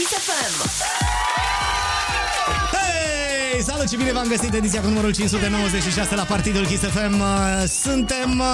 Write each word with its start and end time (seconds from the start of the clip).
Kiss 0.00 0.12
FM. 0.12 0.68
Hei, 2.72 3.62
salut 3.62 3.88
și 3.88 3.96
bine 3.96 4.12
v-am 4.12 4.26
găsit 4.28 4.54
ediția 4.54 4.80
cu 4.80 4.86
numărul 4.86 5.12
596 5.12 6.14
la 6.14 6.22
Partidul 6.22 6.66
Kiss 6.66 6.82
FM. 6.82 7.20
Uh, 7.20 7.26
Suntem 7.82 8.38
uh, 8.38 8.46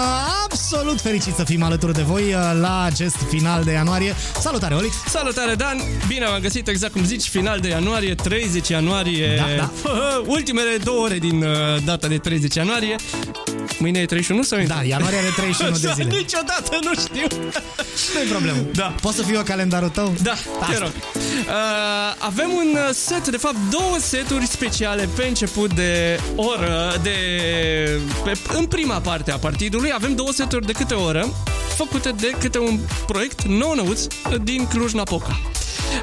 absolut 0.45 1.01
fericiți 1.01 1.37
să 1.37 1.45
fim 1.45 1.63
alături 1.63 1.93
de 1.93 2.03
voi 2.03 2.23
uh, 2.23 2.59
la 2.61 2.83
acest 2.83 3.17
final 3.29 3.65
de 3.65 3.73
ianuarie. 3.73 4.15
Salutare, 4.41 4.75
Olix! 4.75 4.95
Salutare, 5.09 5.55
Dan! 5.55 5.81
Bine 6.07 6.27
v-am 6.27 6.41
găsit, 6.41 6.69
exact 6.69 6.93
cum 6.93 7.05
zici, 7.05 7.29
final 7.29 7.59
de 7.61 7.69
ianuarie, 7.69 8.15
30 8.15 8.69
ianuarie. 8.69 9.37
Da, 9.37 9.47
da. 9.57 9.93
Ultimele 10.37 10.77
două 10.77 11.05
ore 11.05 11.19
din 11.19 11.43
uh, 11.43 11.49
data 11.85 12.09
de 12.09 12.19
30 12.19 12.55
ianuarie. 12.55 12.97
Mâine 13.79 13.99
e 13.99 14.05
31 14.07 14.43
sau 14.43 14.59
Da, 14.67 14.83
ianuarie 14.83 15.19
are 15.19 15.29
31 15.37 15.77
de 15.77 15.93
zile. 15.95 16.17
Niciodată 16.17 16.79
nu 16.83 16.91
știu. 16.95 17.27
Nu-i 18.15 18.27
problemă. 18.31 18.59
Da. 18.75 18.95
Poți 19.01 19.17
să 19.17 19.23
fiu 19.23 19.35
eu 19.35 19.43
calendarul 19.43 19.89
tău? 19.89 20.15
Da, 20.23 20.33
te 20.33 20.65
Asta. 20.65 20.79
rog. 20.79 20.93
Uh, 21.15 21.53
avem 22.19 22.51
un 22.57 22.77
set, 22.93 23.29
de 23.29 23.37
fapt 23.37 23.57
două 23.71 23.97
seturi 24.01 24.47
speciale 24.47 25.09
pe 25.17 25.25
început 25.27 25.75
de 25.75 26.21
oră, 26.37 27.01
de, 27.03 27.11
pe, 28.25 28.39
în 28.57 28.65
prima 28.67 28.99
parte 29.01 29.31
a 29.31 29.37
partidului. 29.37 29.93
Avem 29.93 30.15
două 30.15 30.31
seturi 30.33 30.67
de 30.67 30.73
câte 30.73 30.95
o 30.95 31.03
oră, 31.05 31.29
făcute 31.77 32.11
de 32.21 32.31
câte 32.41 32.59
un 32.59 32.79
proiect 33.07 33.43
nou-năuț 33.43 34.01
din 34.43 34.67
Cluj-Napoca. 34.67 35.41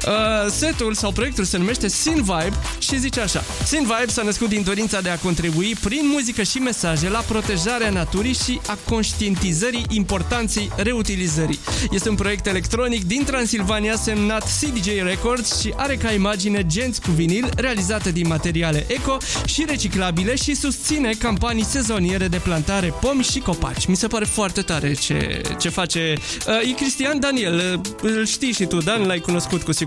Uh, 0.06 0.50
setul 0.50 0.94
sau 0.94 1.12
proiectul 1.12 1.44
se 1.44 1.58
numește 1.58 1.88
Sin 1.88 2.14
Vibe 2.14 2.56
și 2.78 2.98
zice 2.98 3.20
așa 3.20 3.44
Sin 3.64 3.80
Vibe 3.80 4.12
s-a 4.12 4.22
născut 4.22 4.48
din 4.48 4.62
dorința 4.62 5.00
de 5.00 5.08
a 5.08 5.18
contribui 5.18 5.76
prin 5.80 6.02
muzică 6.12 6.42
și 6.42 6.58
mesaje 6.58 7.08
la 7.08 7.18
protejarea 7.18 7.90
naturii 7.90 8.34
și 8.34 8.60
a 8.66 8.78
conștientizării 8.88 9.86
importanței 9.88 10.70
reutilizării. 10.76 11.58
Este 11.90 12.08
un 12.08 12.14
proiect 12.14 12.46
electronic 12.46 13.04
din 13.04 13.24
Transilvania 13.24 13.96
semnat 13.96 14.42
CDJ 14.60 14.86
Records 15.02 15.60
și 15.60 15.72
are 15.76 15.96
ca 15.96 16.12
imagine 16.12 16.66
genți 16.66 17.00
cu 17.00 17.10
vinil 17.10 17.48
realizate 17.56 18.10
din 18.10 18.26
materiale 18.26 18.84
eco 18.88 19.16
și 19.44 19.64
reciclabile 19.68 20.34
și 20.34 20.54
susține 20.54 21.10
campanii 21.18 21.64
sezoniere 21.64 22.28
de 22.28 22.36
plantare 22.36 22.94
pomi 23.00 23.22
și 23.22 23.38
copaci. 23.38 23.86
Mi 23.86 23.96
se 23.96 24.06
pare 24.06 24.24
foarte 24.24 24.62
tare 24.62 24.92
ce, 24.92 25.40
ce 25.58 25.68
face. 25.68 26.14
Uh, 26.46 26.68
e 26.68 26.72
Cristian 26.72 27.20
Daniel, 27.20 27.80
uh, 28.02 28.10
îl 28.10 28.26
știi 28.26 28.52
și 28.52 28.64
tu, 28.64 28.78
Dan, 28.78 29.06
l-ai 29.06 29.18
cunoscut 29.18 29.62
cu 29.62 29.72
siguranță. 29.72 29.83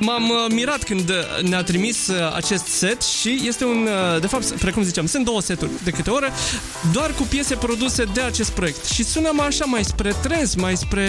M-am 0.00 0.22
uh, 0.28 0.52
mirat 0.54 0.82
când 0.82 1.08
uh, 1.10 1.48
ne-a 1.48 1.62
trimis 1.62 2.06
uh, 2.06 2.34
acest 2.34 2.66
set 2.66 3.02
și 3.02 3.40
este 3.46 3.64
un, 3.64 3.88
uh, 4.14 4.20
de 4.20 4.26
fapt, 4.26 4.44
precum 4.50 4.82
ziceam, 4.82 5.06
sunt 5.06 5.24
două 5.24 5.40
seturi 5.40 5.70
de 5.84 5.90
câte 5.90 6.10
oră, 6.10 6.28
doar 6.92 7.10
cu 7.10 7.22
piese 7.22 7.54
produse 7.54 8.04
de 8.14 8.20
acest 8.20 8.50
proiect. 8.50 8.84
Și 8.84 9.04
sună 9.04 9.30
mai 9.32 9.46
așa, 9.46 9.64
mai 9.64 9.84
spre 9.84 10.12
trance, 10.22 10.56
mai 10.60 10.76
spre... 10.76 11.06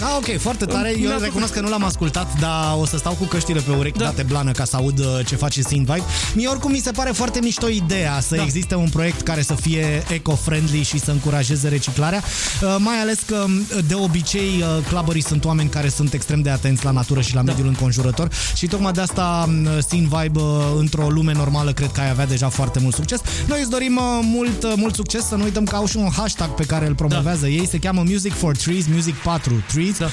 Ah, 0.00 0.16
ok, 0.16 0.38
foarte 0.40 0.64
tare. 0.64 0.94
Eu 1.00 1.08
Mi-a 1.08 1.16
recunosc 1.20 1.52
că 1.52 1.60
nu 1.60 1.68
l-am 1.68 1.84
ascultat, 1.84 2.38
dar 2.40 2.76
o 2.80 2.86
să 2.86 2.96
stau 2.96 3.12
cu 3.12 3.24
căștile 3.24 3.60
pe 3.60 3.70
urechi 3.70 3.98
Da. 3.98 4.04
date 4.04 4.22
blană 4.22 4.50
ca 4.52 4.64
să 4.64 4.76
aud 4.76 4.98
uh, 4.98 5.06
ce 5.26 5.36
face 5.36 5.62
Sin 5.62 5.78
Vibe. 5.84 6.02
Mie 6.34 6.48
oricum 6.48 6.70
mi 6.70 6.78
se 6.78 6.90
pare 6.90 7.10
foarte 7.10 7.38
mișto 7.42 7.68
ideea 7.68 8.20
să 8.20 8.36
Da. 8.36 8.42
existe 8.42 8.74
un 8.74 8.88
proiect 8.88 9.20
care 9.20 9.42
să 9.42 9.54
fie 9.54 10.04
eco-friendly 10.08 10.82
și 10.82 10.98
să 11.00 11.10
încurajeze 11.10 11.68
reciclarea, 11.68 12.22
Uh, 12.62 12.76
mai 12.78 13.00
ales 13.00 13.18
că 13.26 13.34
um, 13.46 13.66
de 13.86 13.94
obicei 13.94 14.48
uh, 14.60 14.84
clubberii 14.88 15.22
sunt 15.22 15.44
oameni 15.44 15.68
care 15.68 15.88
sunt 15.88 16.12
extrem 16.12 16.40
de 16.42 16.50
atenți 16.50 16.84
la 16.84 16.90
natură 16.90 17.20
și 17.24 17.34
la 17.34 17.42
Da. 17.42 17.50
mediul 17.52 17.68
înconjurător 17.68 18.28
și 18.54 18.66
tocmai 18.66 18.92
de 18.92 19.00
asta 19.00 19.44
um, 19.48 19.66
Sin 19.88 20.08
Vibe 20.08 20.40
uh, 20.40 20.48
într-o 20.78 21.08
lume 21.08 21.32
normală 21.32 21.72
cred 21.72 21.90
că 21.92 22.00
ai 22.00 22.10
avea 22.10 22.26
deja 22.26 22.48
foarte 22.48 22.78
mult 22.78 22.94
succes. 22.94 23.20
Noi 23.48 23.60
îți 23.60 23.70
dorim 23.70 23.96
uh, 23.96 24.02
mult, 24.22 24.62
uh, 24.62 24.72
mult 24.76 24.94
succes, 24.94 25.26
să 25.26 25.34
nu 25.34 25.42
uităm 25.44 25.64
că 25.64 25.76
au 25.76 25.86
și 25.86 25.96
un 25.96 26.08
hashtag 26.16 26.48
pe 26.54 26.64
care 26.64 26.86
îl 26.86 26.94
promovează 26.94 27.46
ei, 27.48 27.66
se 27.66 27.78
cheamă 27.78 28.02
Music 28.06 28.32
for 28.32 28.56
Trees, 28.56 28.84
Music 28.86 29.14
4 29.14 29.62
Trees 29.72 29.98
Da. 29.98 30.08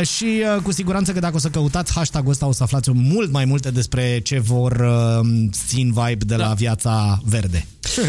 uh, 0.00 0.06
și 0.06 0.24
uh, 0.56 0.62
cu 0.62 0.72
siguranță 0.72 1.12
că 1.12 1.18
dacă 1.18 1.36
o 1.36 1.38
să 1.38 1.48
căutați 1.48 1.92
hashtagul 1.92 2.30
ăsta 2.30 2.46
o 2.46 2.52
să 2.52 2.62
aflați 2.62 2.90
mult 2.94 3.32
mai 3.32 3.44
multe 3.44 3.70
despre 3.70 4.20
ce 4.24 4.38
vor 4.38 4.72
uh, 4.72 5.26
Sin 5.66 5.92
Vibe 5.92 6.24
de 6.24 6.34
la 6.36 6.46
Da. 6.46 6.52
viața 6.52 7.20
verde. 7.24 7.66
Uh, 7.98 8.04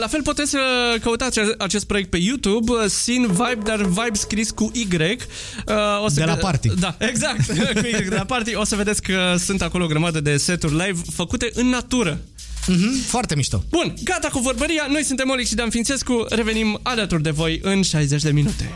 La 0.00 0.06
fel 0.06 0.22
puteți 0.22 0.50
să 0.50 0.58
căutați 1.02 1.38
acest 1.58 1.84
proiect 1.86 2.10
pe 2.10 2.16
YouTube, 2.16 2.72
uh, 2.72 2.78
Sin 2.88 3.26
Vibe, 3.26 3.60
dar 3.64 3.76
Vibe 3.82 4.10
scris 4.12 4.50
cu 4.50 4.70
Y. 4.74 4.88
Uh, 4.96 6.04
O 6.04 6.08
să 6.08 6.14
De 6.14 6.24
la 6.24 6.36
gă- 6.36 6.40
Party. 6.40 6.68
Da, 6.78 6.96
exact, 7.10 7.46
cu 7.72 7.86
Y 7.86 8.08
de 8.08 8.14
la 8.14 8.24
Party. 8.24 8.54
O 8.54 8.64
să 8.64 8.76
vedeți 8.76 9.02
că 9.02 9.34
sunt 9.38 9.62
acolo 9.62 9.84
o 9.84 9.86
grămadă 9.86 10.20
de 10.20 10.36
seturi 10.36 10.72
live 10.72 11.00
făcute 11.14 11.50
în 11.54 11.66
natură. 11.66 12.20
Mhm, 12.66 13.00
foarte 13.06 13.34
mișto. 13.36 13.62
Bun, 13.70 13.94
gata 14.04 14.28
cu 14.28 14.38
vorbăria. 14.38 14.86
Noi 14.90 15.04
suntem 15.04 15.30
Olic 15.30 15.46
și 15.46 15.54
Dan 15.54 15.70
Fințescu. 15.70 16.26
Revenim 16.28 16.80
alături 16.82 17.22
de 17.22 17.30
voi 17.30 17.60
în 17.62 17.82
60 17.82 18.22
de 18.22 18.30
minute. 18.30 18.70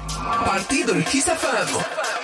Partidul 0.44 1.02
Kiss 1.02 1.24
FM. 1.24 2.23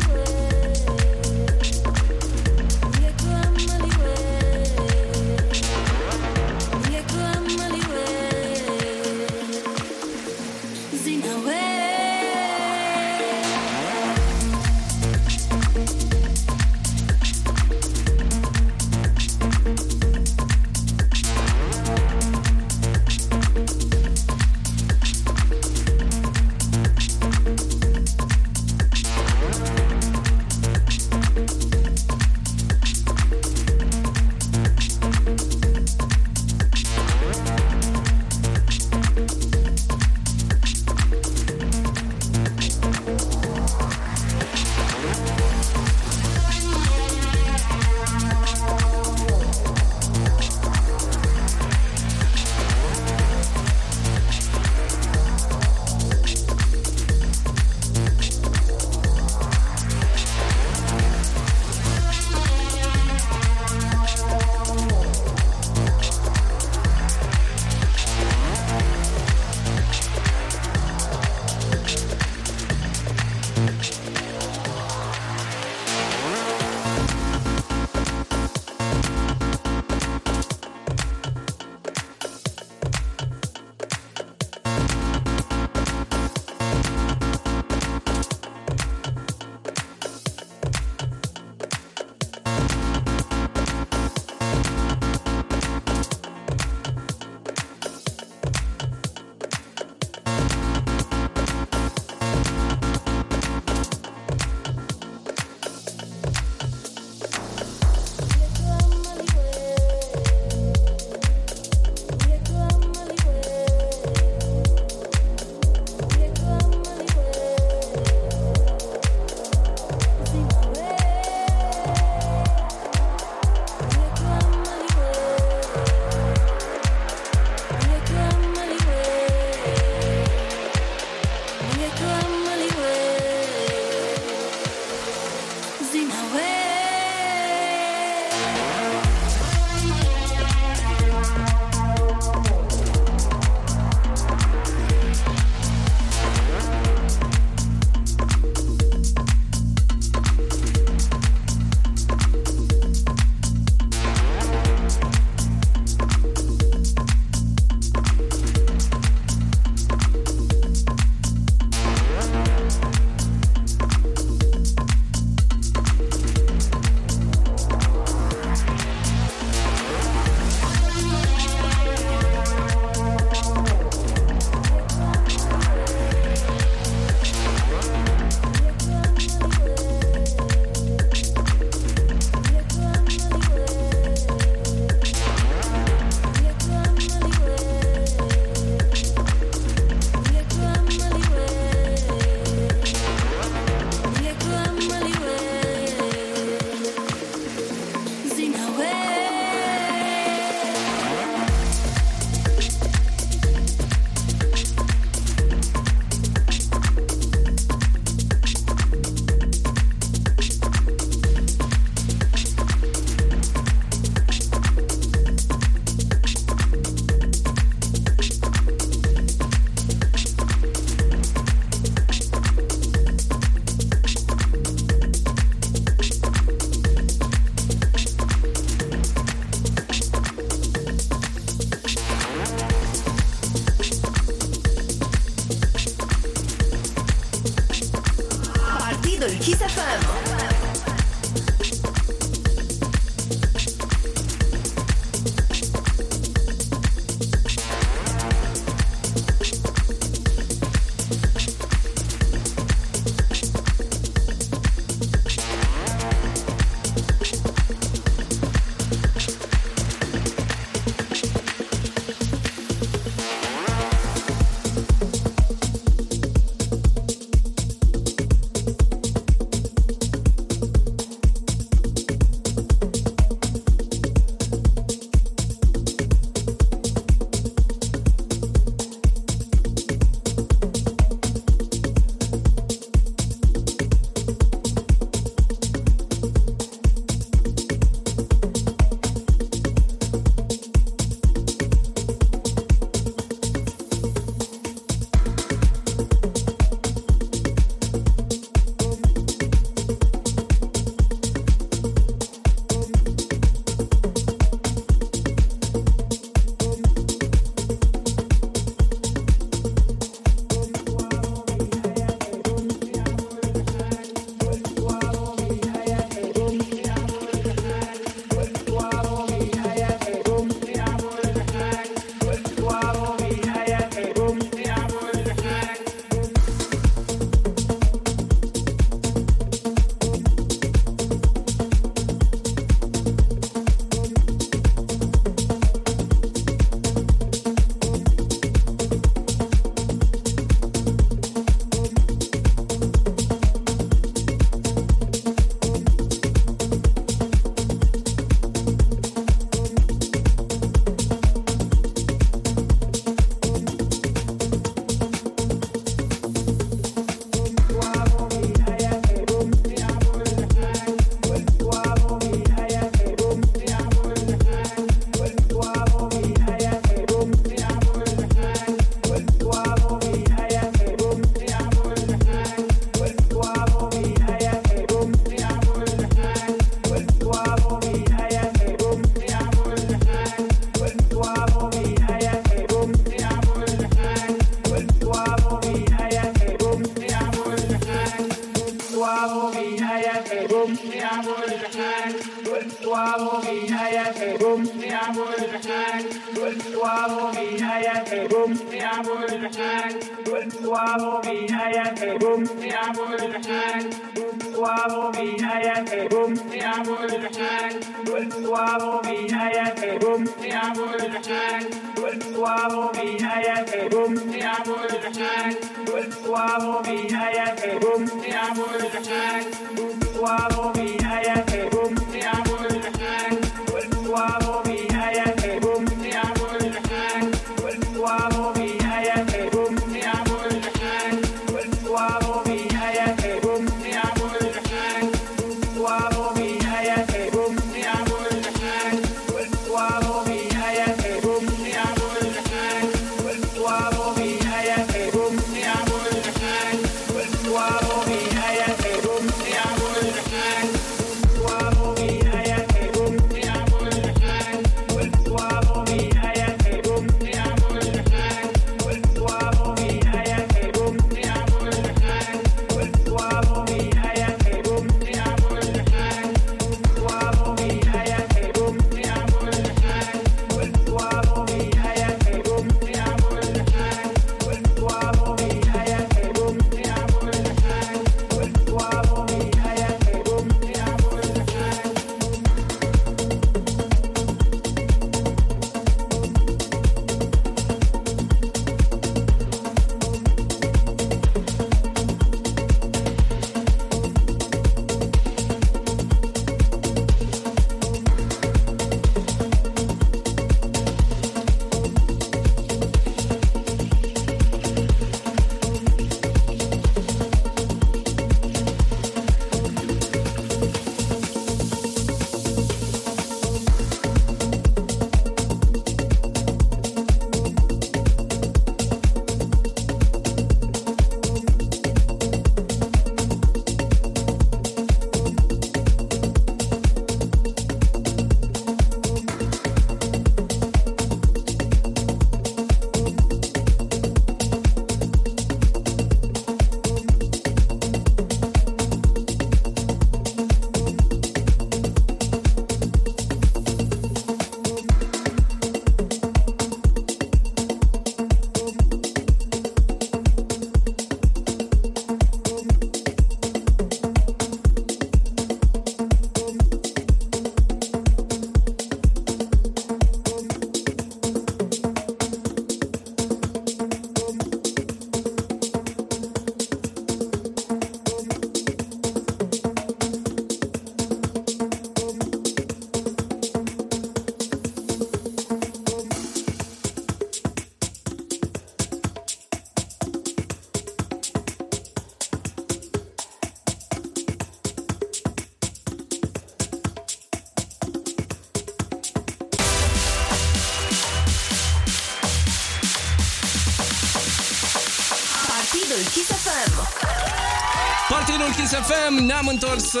Kiss 598.60 598.72
FM, 598.72 599.24
ne-am 599.24 599.46
întors 599.46 599.92
uh, 599.92 600.00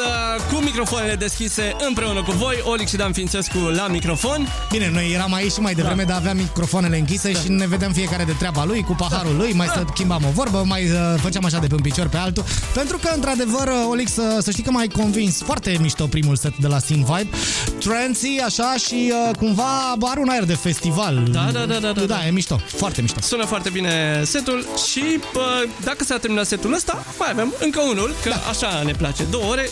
cu 0.52 0.56
microfoanele 0.62 1.14
deschise 1.14 1.76
împreună 1.88 2.22
cu 2.22 2.30
voi, 2.30 2.60
Olic 2.64 2.88
și 2.88 2.96
Dan 2.96 3.12
Fințescu 3.12 3.58
la 3.58 3.86
microfon. 3.86 4.48
Bine, 4.70 4.90
noi 4.92 5.12
eram 5.12 5.34
aici 5.34 5.52
și 5.52 5.60
mai 5.60 5.74
devreme, 5.74 6.02
dar 6.02 6.16
aveam 6.16 6.36
microfoanele 6.36 6.98
închise 6.98 7.32
și 7.32 7.48
ne 7.48 7.66
vedeam 7.66 7.92
fiecare 7.92 8.24
de 8.24 8.32
treaba 8.38 8.64
lui, 8.64 8.82
cu 8.82 8.92
paharul 8.92 9.36
lui, 9.36 9.52
mai 9.52 9.66
să 9.66 9.84
schimbam 9.92 10.22
o 10.26 10.30
vorbă, 10.30 10.62
mai 10.66 10.90
uh, 10.90 11.14
făceam 11.16 11.44
așa 11.44 11.58
de 11.58 11.66
pe 11.66 11.74
un 11.74 11.80
picior 11.80 12.08
pe 12.08 12.16
altul. 12.16 12.44
Pentru 12.74 12.98
că, 12.98 13.10
într-adevăr, 13.14 13.66
uh, 13.66 13.86
Olix, 13.90 14.12
să, 14.12 14.38
să 14.42 14.50
știi 14.50 14.62
că 14.62 14.70
m-ai 14.70 14.88
convins 14.88 15.42
foarte 15.42 15.76
mișto 15.80 16.06
primul 16.06 16.36
set 16.36 16.56
de 16.56 16.66
la 16.66 16.78
Scene 16.78 17.04
Vibe. 17.04 17.36
Trancy, 17.80 18.40
așa, 18.44 18.74
și 18.76 19.12
uh, 19.12 19.36
cumva 19.36 19.96
are 20.00 20.20
un 20.20 20.28
aer 20.28 20.44
de 20.44 20.54
festival. 20.54 21.28
Da, 21.30 21.48
da, 21.52 21.66
da, 21.66 21.78
da, 21.78 21.92
da. 21.92 22.04
Da, 22.04 22.26
e 22.26 22.30
mișto, 22.30 22.60
foarte 22.66 23.00
mișto. 23.00 23.20
Sună 23.20 23.44
foarte 23.44 23.70
bine 23.70 24.22
setul 24.24 24.66
și 24.90 25.02
bă, 25.32 25.64
dacă 25.84 26.04
s-a 26.04 26.18
terminat 26.18 26.46
setul 26.46 26.72
ăsta, 26.72 27.04
mai 27.18 27.28
avem 27.30 27.54
încă 27.60 27.80
unul, 27.80 28.14
că 28.22 28.28
da. 28.28 28.42
așa 28.48 28.82
ne 28.82 28.92
place, 28.92 29.24
două 29.30 29.44
ore. 29.44 29.68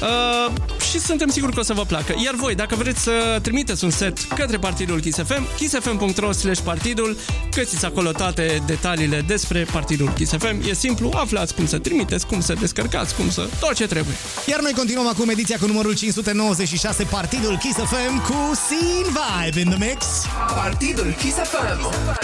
Uh, 0.00 0.52
și 0.90 0.98
suntem 0.98 1.28
siguri 1.28 1.52
că 1.52 1.60
o 1.60 1.62
să 1.62 1.72
vă 1.72 1.84
placă. 1.84 2.14
Iar 2.24 2.34
voi, 2.34 2.54
dacă 2.54 2.74
vreți 2.74 3.00
să 3.00 3.38
trimiteți 3.42 3.84
un 3.84 3.90
set 3.90 4.18
către 4.18 4.58
partidul 4.58 5.00
Kiss 5.00 5.18
FM, 5.18 5.46
kissfm.ro 5.56 6.32
slash 6.32 6.60
partidul, 6.60 7.16
găsiți 7.54 7.84
acolo 7.84 8.12
toate 8.12 8.62
detaliile 8.66 9.24
despre 9.26 9.66
partidul 9.72 10.12
Kiss 10.12 10.32
FM. 10.38 10.68
E 10.68 10.74
simplu, 10.74 11.10
aflați 11.14 11.54
cum 11.54 11.66
să 11.66 11.78
trimiteți, 11.78 12.26
cum 12.26 12.40
să 12.40 12.54
descărcați, 12.60 13.14
cum 13.14 13.30
să... 13.30 13.48
tot 13.60 13.74
ce 13.74 13.86
trebuie. 13.86 14.14
Iar 14.50 14.60
noi 14.60 14.72
continuăm 14.72 15.06
acum 15.06 15.28
ediția 15.28 15.58
cu 15.58 15.66
numărul 15.66 15.94
596, 15.94 17.04
Partidul 17.04 17.58
Kiss 17.58 17.76
FM 17.76 18.22
cu 18.22 18.54
Scene 18.54 19.18
Vibe 19.18 19.60
in 19.60 19.68
the 19.68 19.86
mix. 19.88 20.06
Partidul 20.54 21.14
Kiss 21.18 21.36
FM. 21.36 22.19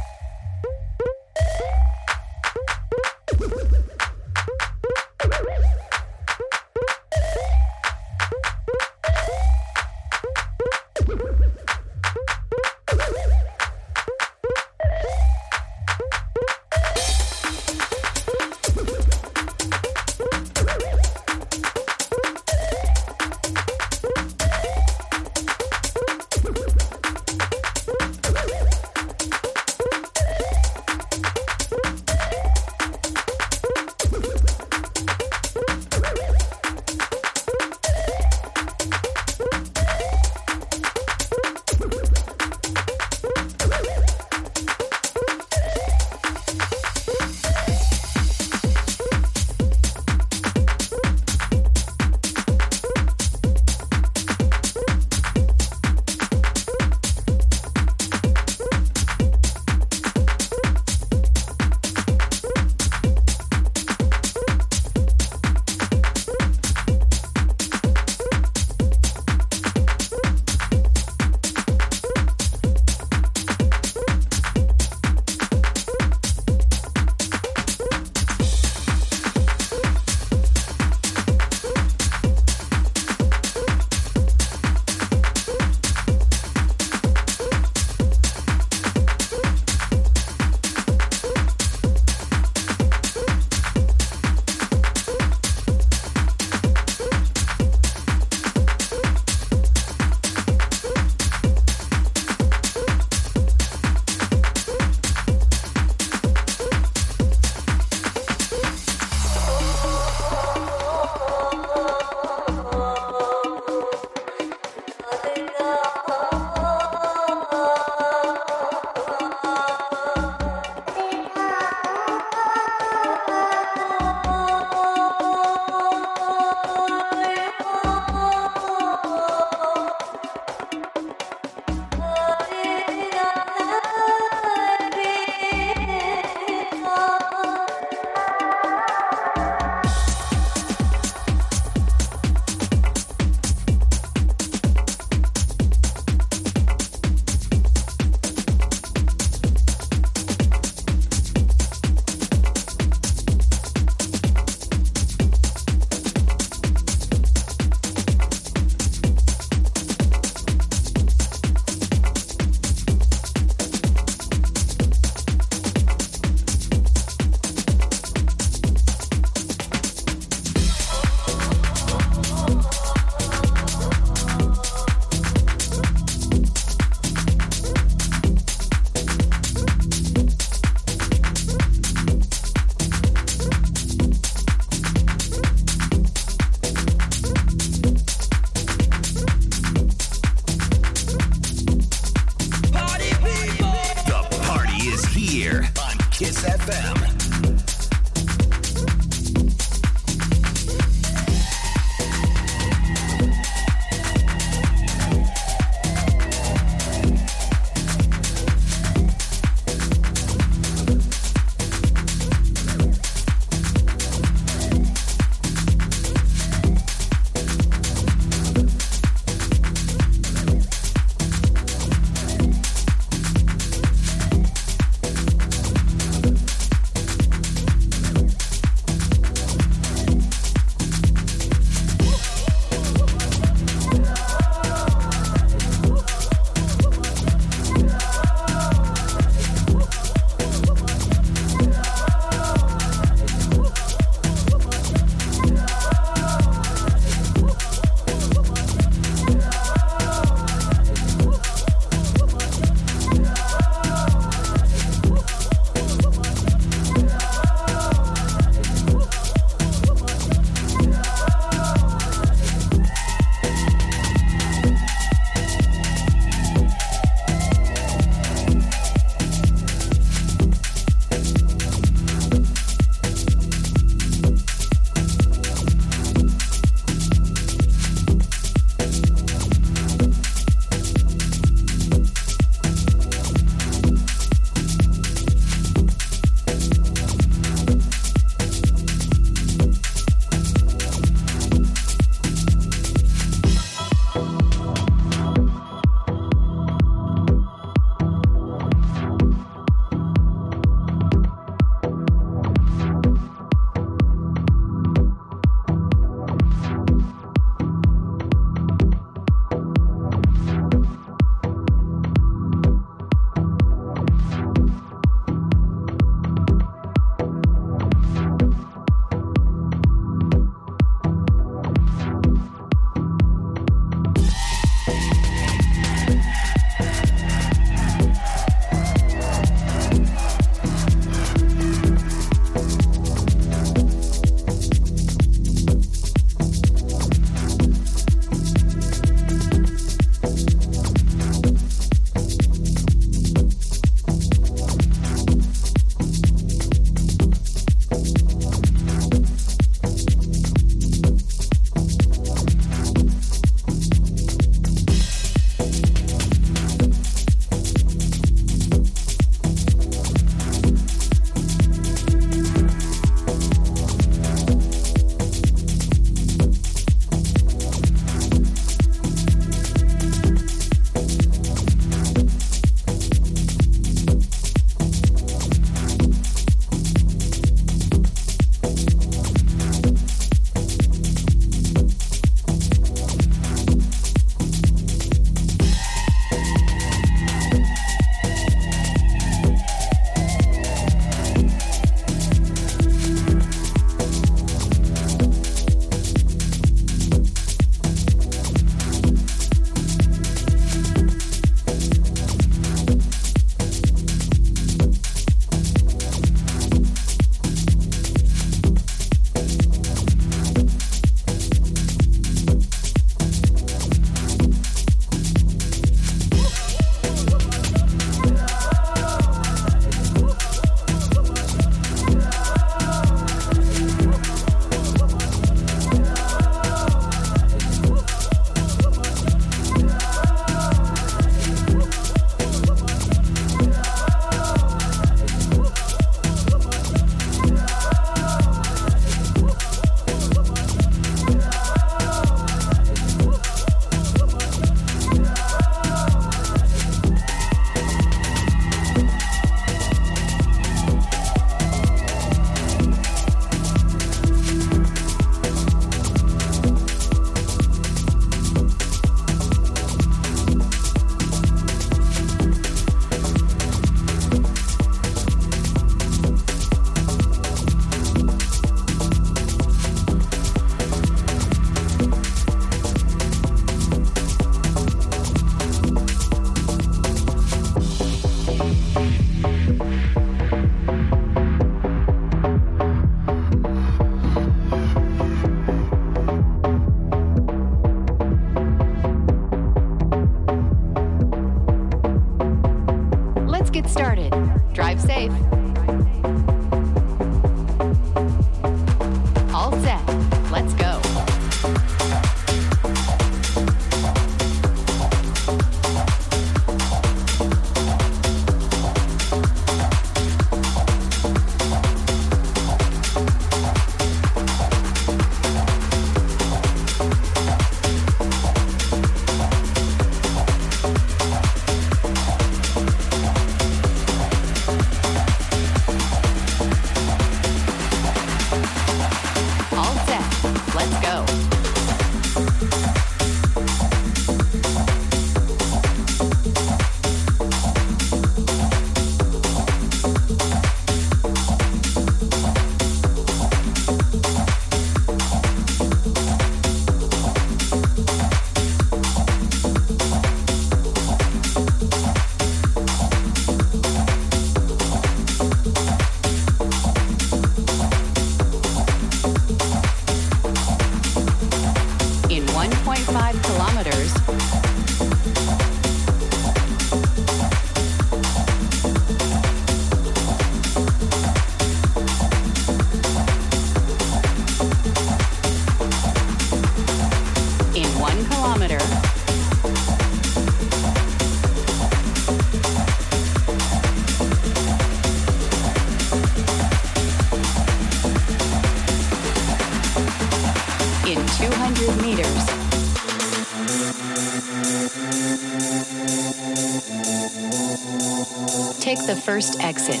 first 599.26 599.58
exit. 599.58 600.00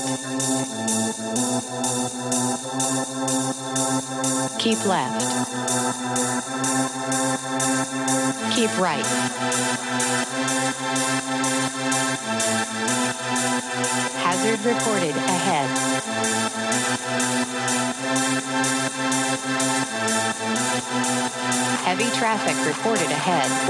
Keep 4.60 4.86
left. 4.86 5.20
Keep 8.54 8.78
right. 8.78 9.04
Hazard 14.22 14.60
reported 14.64 15.16
ahead. 15.16 15.68
Heavy 21.84 22.16
traffic 22.16 22.56
reported 22.64 23.10
ahead. 23.10 23.65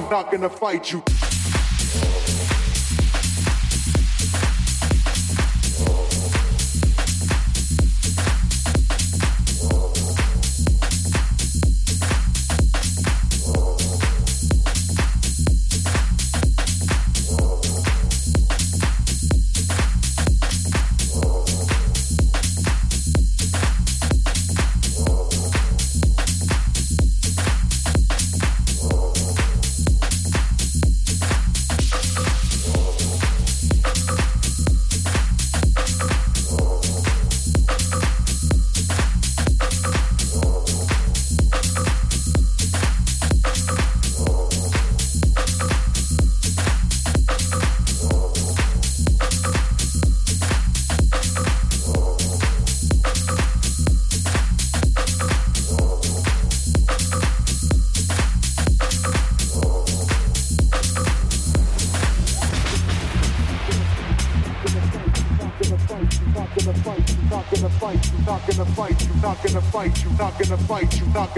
not 0.09 0.31
gonna 0.31 0.49
fight 0.49 0.93
you, 0.93 1.03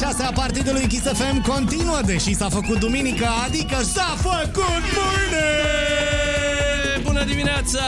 26 0.00 0.22
a 0.22 0.32
partidului 0.32 0.86
Kiss 0.86 1.02
FM 1.02 1.42
continuă, 1.48 2.00
deși 2.04 2.34
s-a 2.34 2.48
făcut 2.48 2.78
duminică, 2.78 3.26
adică 3.46 3.82
s-a 3.82 4.16
făcut 4.16 4.82
mâine! 4.96 5.46
Bună 7.02 7.24
dimineața! 7.24 7.80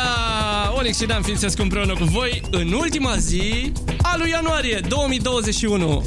Olix 0.76 0.98
și 0.98 1.06
Dan 1.06 1.22
Fințescu 1.22 1.62
împreună 1.62 1.92
cu 1.92 2.04
voi 2.04 2.42
în 2.50 2.72
ultima 2.72 3.16
zi 3.16 3.72
a 4.02 4.14
lui 4.18 4.30
ianuarie 4.30 4.80
2021. 4.88 6.04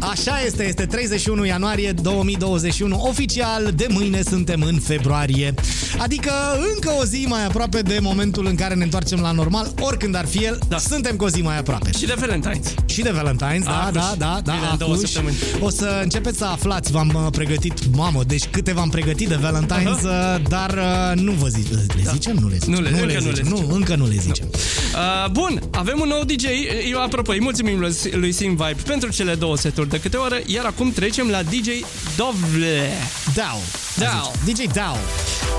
Așa 0.00 0.40
este, 0.40 0.66
este 0.66 0.86
31 0.86 1.44
ianuarie 1.44 1.92
2021. 1.92 3.00
Oficial, 3.08 3.72
de 3.76 3.86
mâine 3.90 4.22
suntem 4.22 4.62
în 4.62 4.78
februarie. 4.80 5.54
Adică 5.98 6.32
încă 6.74 6.90
o 7.00 7.04
zi 7.04 7.26
mai 7.28 7.44
aproape 7.44 7.80
de 7.80 7.98
momentul 8.02 8.46
în 8.46 8.54
care 8.54 8.74
ne 8.74 8.84
întoarcem 8.84 9.20
la 9.20 9.30
normal, 9.30 9.72
oricând 9.80 10.14
ar 10.14 10.26
fi 10.26 10.44
el, 10.44 10.58
da. 10.68 10.78
suntem 10.78 11.16
cu 11.16 11.24
o 11.24 11.28
zi 11.28 11.42
mai 11.42 11.58
aproape. 11.58 11.90
Și 11.98 12.06
de 12.06 12.14
Valentine's. 12.18 12.83
Și 12.94 13.02
de 13.02 13.10
Valentine's, 13.10 13.64
da, 13.64 13.80
Acuși. 13.80 13.92
da, 13.92 14.14
da, 14.18 14.40
da. 14.44 14.52
Bine, 14.52 14.66
în 14.70 14.78
două 14.78 14.92
acuși. 14.92 15.12
săptămâni. 15.12 15.36
O 15.60 15.70
să 15.70 16.00
începeți 16.02 16.38
să 16.38 16.44
aflați, 16.44 16.92
v-am 16.92 17.12
uh, 17.14 17.26
pregătit, 17.30 17.72
mamă, 17.96 18.22
deci 18.26 18.44
câte 18.50 18.72
v-am 18.72 18.88
pregătit 18.90 19.28
de 19.28 19.38
Valentine's, 19.42 20.02
uh, 20.02 20.36
dar 20.48 20.70
uh, 20.70 21.20
nu 21.20 21.32
vă 21.32 21.46
zic, 21.48 21.66
le 21.72 22.02
zicem? 22.12 22.36
Nu 22.40 22.48
le 22.48 22.56
zicem. 22.58 22.72
Nu 22.74 22.80
le- 22.80 22.88
încă 22.88 23.00
nu 23.00 23.06
le 23.06 23.18
zicem. 23.18 23.34
zicem. 23.34 23.48
Nu, 23.48 23.74
încă 23.74 23.94
nu 23.94 24.06
le 24.06 24.16
zicem. 24.18 24.46
Uh, 24.52 25.30
bun, 25.30 25.62
avem 25.70 26.00
un 26.00 26.08
nou 26.08 26.22
DJ. 26.24 26.44
Eu, 26.90 27.02
apropo, 27.02 27.32
îi 27.32 27.40
mulțumim 27.40 27.78
lui, 27.78 27.94
lui 28.10 28.32
Sim 28.32 28.50
Vibe 28.50 28.76
pentru 28.86 29.10
cele 29.10 29.34
două 29.34 29.56
seturi 29.56 29.88
de 29.88 30.00
câte 30.00 30.16
oră, 30.16 30.36
iar 30.46 30.64
acum 30.64 30.92
trecem 30.92 31.28
la 31.28 31.42
DJ 31.42 31.68
Dovle, 32.16 32.88
Dau. 33.34 33.60
Dau. 33.96 34.32
DJ 34.44 34.72
Dau. 34.72 34.96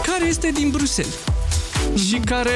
care 0.05 0.25
este 0.27 0.51
din 0.53 0.69
Bruxelles 0.69 1.13
și 1.97 2.19
care... 2.25 2.49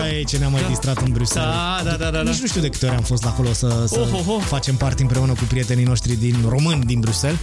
Băi, 0.00 0.24
ce 0.24 0.38
ne-am 0.38 0.52
mai 0.52 0.64
distrat 0.68 0.98
în 0.98 1.12
Bruxelles. 1.12 1.50
Da, 1.50 1.80
da, 1.84 1.90
da, 1.90 2.10
da, 2.10 2.22
da. 2.22 2.30
Nici 2.30 2.40
nu 2.40 2.46
știu 2.46 2.60
de 2.60 2.68
câte 2.68 2.86
ori 2.86 2.94
am 2.94 3.02
fost 3.02 3.24
acolo 3.24 3.52
să, 3.52 3.84
să 3.86 3.98
Oh, 4.00 4.08
oh, 4.12 4.24
oh. 4.26 4.42
facem 4.42 4.74
parte 4.74 5.02
împreună 5.02 5.32
cu 5.32 5.44
prietenii 5.48 5.84
noștri 5.84 6.14
din 6.14 6.36
români 6.48 6.84
din 6.84 7.00
Bruxelles. 7.00 7.38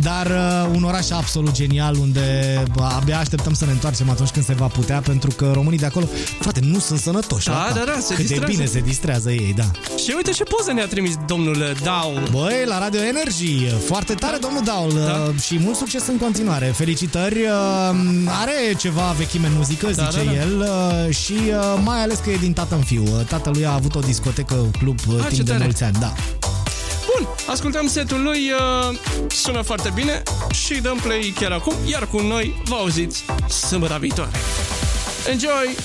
Dar 0.00 0.26
uh, 0.26 0.70
un 0.74 0.82
oraș 0.82 1.10
absolut 1.10 1.52
genial 1.52 1.96
unde 2.00 2.62
bă, 2.74 2.82
abia 2.96 3.18
așteptăm 3.18 3.54
să 3.54 3.64
ne 3.64 3.70
întoarcem 3.70 4.10
atunci 4.10 4.28
când 4.28 4.44
se 4.44 4.52
va 4.54 4.66
putea, 4.66 5.00
pentru 5.00 5.30
că 5.36 5.50
românii 5.54 5.78
de 5.78 5.86
acolo, 5.86 6.06
frate, 6.40 6.60
nu 6.62 6.78
sunt 6.78 6.98
sănătoși. 6.98 7.46
Da, 7.46 7.52
la 7.52 7.64
cap. 7.64 7.74
da, 7.74 7.84
da, 7.84 7.98
se 8.00 8.06
Cât 8.14 8.16
de 8.16 8.22
distrează. 8.22 8.52
bine 8.52 8.64
se 8.64 8.80
distrează 8.80 9.30
ei, 9.30 9.54
da. 9.56 9.64
Și 9.96 10.12
uite 10.16 10.30
ce 10.30 10.42
poză 10.44 10.72
ne-a 10.72 10.86
trimis 10.86 11.14
domnul 11.26 11.76
Dau. 11.82 12.12
Băi, 12.30 12.64
la 12.66 12.78
Radio 12.78 13.00
Energy, 13.00 13.68
foarte 13.86 14.14
tare 14.14 14.36
domnul 14.40 14.62
Daul 14.64 14.92
Da. 15.06 15.26
uh, 15.34 15.40
și 15.40 15.58
mult 15.58 15.76
succes 15.76 16.06
în 16.06 16.16
continuare. 16.18 16.66
Felicitări, 16.66 17.38
uh, 17.42 17.96
are 18.40 18.52
ceva 18.78 19.14
vechime 19.18 19.46
în 19.46 19.52
muzică, 19.56 19.86
Da, 19.94 20.08
zice 20.10 20.24
da, 20.24 20.30
da. 20.32 20.36
el, 20.40 20.58
uh, 21.08 21.14
și 21.14 21.32
uh, 21.32 21.80
mai 21.84 22.02
ales 22.02 22.18
că 22.18 22.30
e 22.30 22.36
din 22.36 22.52
tată 22.52 22.74
în 22.74 22.82
fiu. 22.82 23.02
Uh, 23.02 23.24
Tatălui 23.28 23.66
a 23.66 23.72
avut 23.72 23.94
o 23.94 24.00
discotecă, 24.00 24.54
club 24.78 24.98
uh, 25.08 25.14
Ah, 25.18 25.22
ce 25.28 25.34
timp 25.34 25.44
de 25.46 25.50
tare. 25.52 25.62
mulți 25.64 25.82
ani, 25.82 25.96
da. 26.00 26.12
Bun, 27.46 27.54
ascultăm 27.54 27.86
setul 27.86 28.22
lui, 28.22 28.52
uh, 28.52 28.98
sună 29.28 29.62
foarte 29.62 29.90
bine 29.94 30.22
și 30.52 30.80
dăm 30.80 30.98
play 31.02 31.32
chiar 31.40 31.52
acum, 31.52 31.74
iar 31.84 32.08
cu 32.08 32.20
noi 32.20 32.62
vă 32.64 32.74
auziți 32.74 33.24
sâmbătă 33.48 33.96
viitoare. 34.00 34.30
Enjoy! 35.28 35.76